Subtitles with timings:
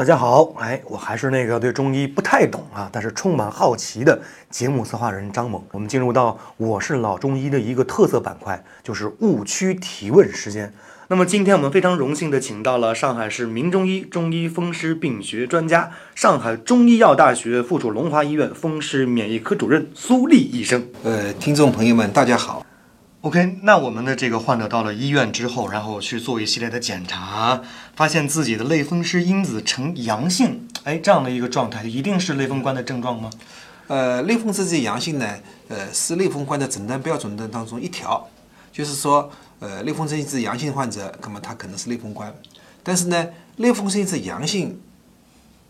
[0.00, 5.62] 大家好，哎，我还是那个对中医不太懂啊，但是充满好奇的节目策划人张猛。
[5.72, 10.72] 我们进入到我是老中医的一个特色板块，就是误区提问时间。
[11.08, 20.82] 那么今天我们非常荣幸的请到了上海市名中医中医风湿病学专家、上海中医药大学附属龙华医院风湿免疫科主任苏丽医生。
[21.02, 22.64] 呃，听众朋友们，大家好。
[23.22, 27.60] OK，那我们的这个患者到了医院之后，然后去做一系列的检查，
[27.94, 33.28] 发现自己的类风湿因子呈阳性，哎，这样的一个状态，一定是类风关的症状吗？
[33.88, 38.26] 呃，类风湿这阳性呢，呃，是类风关的诊断标准的当中一条，
[38.72, 42.34] 就是说，呃，类风湿因子阳性患者，那么他可能是类风关，
[42.82, 44.80] 但是呢，类风湿因子阳性，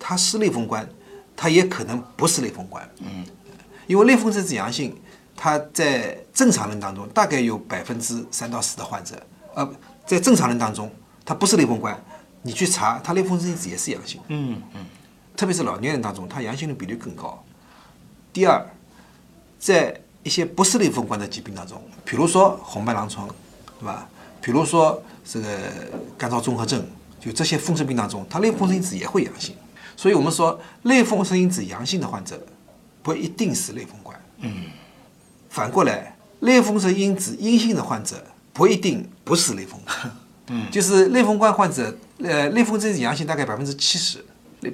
[0.00, 0.88] 它是类风关，
[1.36, 3.24] 它也可能不是类风关，嗯，
[3.86, 4.96] 因为类风湿因子阳性，
[5.36, 9.14] 他在正常人当中大概有百分之三到四的患者，
[9.54, 9.70] 呃，
[10.06, 10.90] 在正常人当中，
[11.24, 11.96] 他不是类风关，
[12.42, 14.86] 你去查，他类风湿因子也是阳性，嗯嗯，
[15.36, 17.44] 特别是老年人当中，他阳性的比率更高。
[18.32, 18.64] 第二，
[19.58, 23.28] 在一些不是类风关的疾病当中，比如说红斑狼疮，
[23.78, 24.08] 对吧？
[24.40, 25.48] 比如说这个
[26.16, 26.84] 干燥综合症，
[27.20, 29.54] 就这些风湿病当中，它类风湿因子也会阳性。
[29.96, 32.40] 所以我们说，类风湿因子阳性的患者
[33.02, 34.20] 不一定是类风关。
[34.38, 34.64] 嗯。
[35.56, 40.08] 反过来，类风湿因子阴性的患者不一定不是类风湿。
[40.52, 40.70] 嗯。
[40.70, 44.22] 就是类风关患者，呃，类风湿因子阳性大概百分之七十。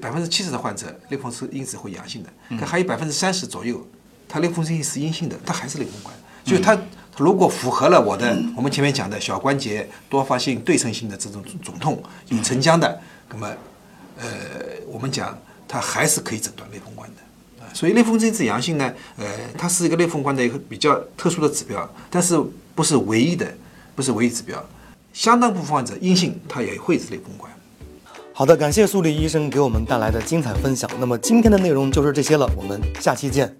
[0.00, 3.86] 百分之七十的患者类风湿因子会阳性的，可还有百分之三十左右，
[4.26, 6.14] 他类风湿因子是阴性的，他还是类风关。
[6.44, 6.76] 就是他
[7.18, 13.46] 如果符合了我的我们前面讲的小关节多发性对称性的这种肿痛有沉僵的，那么
[14.18, 14.24] 呃
[14.86, 15.36] 我们讲
[15.68, 17.16] 他还是可以诊断类风关的。
[17.72, 22.38] 所以类风湿因子阳性呢，呃，它是一个类风关的一个比较特殊的指标，但是
[22.74, 23.46] 不是唯一的，
[23.94, 24.62] 不是唯一指标。
[25.12, 27.50] 相当部分患者阴性，它也会是类风关。
[28.32, 30.90] 好的，感谢苏丽医生给我们带来的精彩分享。
[30.98, 33.54] 那么今天的内容就是这些了，我们下期见。